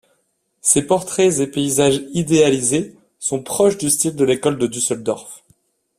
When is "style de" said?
3.91-4.23